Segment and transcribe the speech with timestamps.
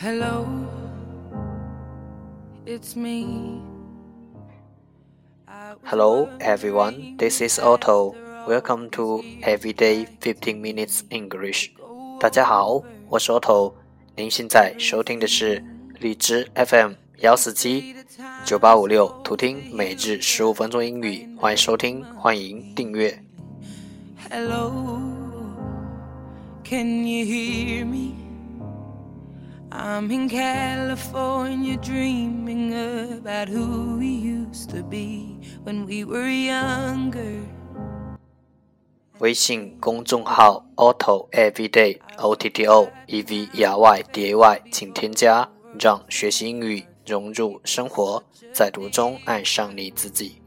[0.00, 0.46] Hello,
[2.64, 3.60] it's me.
[5.82, 8.14] Hello everyone, this is Otto.
[8.46, 11.70] Welcome to Everyday Fifteen Minutes English.
[12.20, 13.72] 大家好，我是 Otto。
[14.14, 15.64] 您现在收听的是
[15.98, 17.96] 荔枝 FM 幺四七
[18.44, 21.28] 九八五六，图听每日十五分钟英语。
[21.36, 23.20] 欢迎收听，欢迎订阅。
[24.30, 25.00] Hello,
[26.62, 28.27] can you hear me?
[29.70, 37.42] I'm in California dreaming about who we used to be when we were younger.
[39.18, 45.46] 微信公众号 Otto Everyday O T T O E V E R Y D A Y，请添加，
[45.78, 48.22] 让学习英语融入生活，
[48.52, 50.40] 在途中爱上你自己。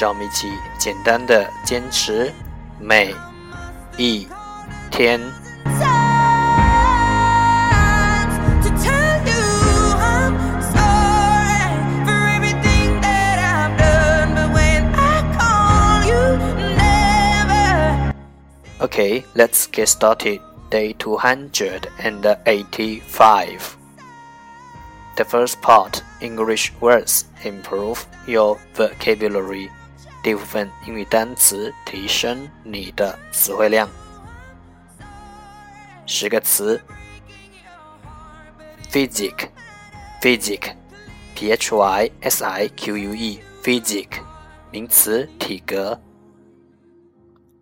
[0.00, 2.32] 让我们一起简单的坚持
[2.80, 3.14] 每
[3.96, 4.28] 一
[4.90, 5.20] 天。
[7.06, 9.44] sides to tell you
[9.96, 10.34] I'm
[10.74, 11.70] sorry
[12.04, 14.28] for everything that I've done.
[14.34, 16.22] But when I call you,
[16.76, 18.14] never.
[18.84, 20.40] Okay, let's get started.
[20.70, 23.76] Day 285.
[25.16, 29.70] The first part, English words, improve your vocabulary.
[30.23, 33.89] 第五部分英语单词，提升你的词汇量。
[36.05, 36.79] 十个词
[38.91, 44.09] ：physic，physic，p h y s i q u e，physic，
[44.71, 45.99] 名词，体格。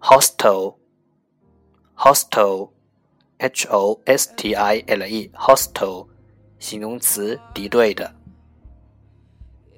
[0.01, 0.75] hostel。
[1.95, 2.71] hostel,
[3.37, 6.09] h o s t i l e, hostel，
[6.57, 8.13] 形容词，敌对的。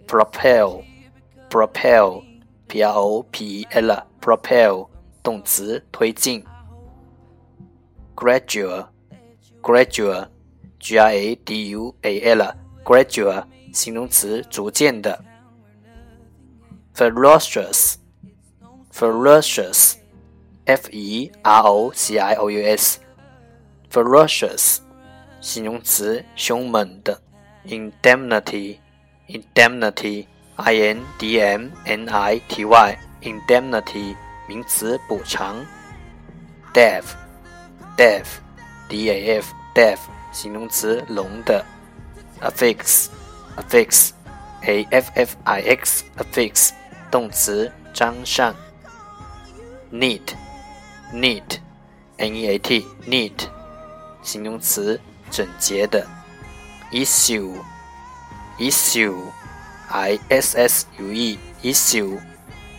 [0.08, 0.84] propel,
[1.50, 2.24] propel,
[2.72, 4.88] p r o p e l, propel，
[5.22, 6.42] 动词，推进。
[8.16, 8.88] gradual,
[9.62, 10.30] gradual,
[10.80, 12.56] g r a d u a l,
[12.86, 13.44] gradual，
[13.74, 15.22] 形容词，逐渐的。
[16.96, 17.96] ferocious,
[18.94, 19.96] ferocious。
[20.66, 24.78] F E R O C I O U S，ferocious，
[25.42, 27.22] 形容词，凶猛的。
[27.66, 30.28] ；indemnity，indemnity
[30.62, 34.16] I N D M N I T Y indemnity
[34.48, 35.66] 名词，补偿。
[36.74, 39.98] Deaf，deaf，D A F，deaf，
[40.32, 41.66] 形容词，聋的。
[42.42, 46.72] Affix，affix，A F F I X，affix，
[47.10, 48.54] 动词，张上。
[49.92, 50.36] Neat。
[51.14, 51.60] neat,
[52.20, 53.50] n-e-a-t, neat，
[54.24, 54.98] 形容词，
[55.30, 56.08] 整洁的。
[56.94, 57.54] issue,
[58.58, 59.22] issue,
[59.91, 62.19] i-s-s-u-e, issue，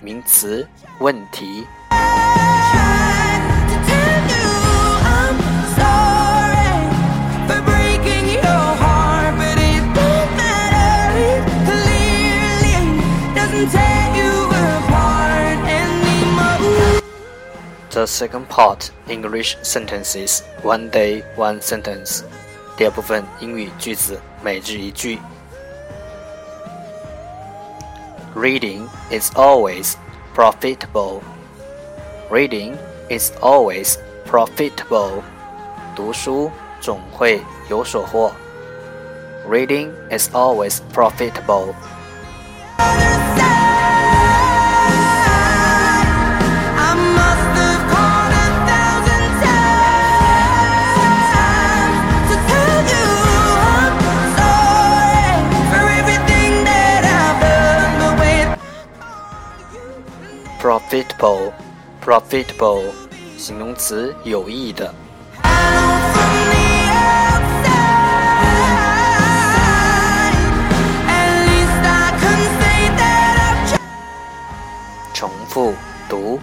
[0.02, 0.68] 名词，
[1.00, 1.66] 问题。
[1.90, 4.48] to tell you
[5.04, 5.38] I'm
[5.76, 6.70] sorry
[7.48, 11.12] for breaking your heart, but it don't matter.
[11.18, 12.78] It clearly
[13.34, 17.02] doesn't tear you apart anymore.
[17.90, 22.24] The second part, English sentences, one day one sentence。
[22.78, 25.20] 第二部分英语句子，每日一句。
[28.36, 29.98] Reading is always
[30.34, 31.22] profitable.
[32.30, 32.78] Reading
[33.10, 35.24] is always profitable.
[35.96, 38.32] 读书总会有所获。
[39.50, 41.74] Reading is always profitable.
[60.92, 61.54] Profitable,
[62.04, 62.92] profitable，
[63.38, 64.94] 形容词，有益的。
[65.42, 66.60] I know from the
[66.92, 67.72] outside,
[71.08, 73.80] at least I can say that I've tried.
[75.14, 75.74] 重复
[76.10, 76.42] 读。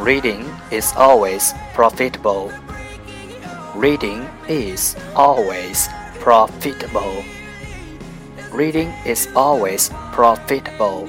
[0.00, 2.52] Reading is always profitable.
[3.74, 5.88] Reading is always
[6.22, 7.24] profitable.
[8.52, 11.08] Reading is always profitable.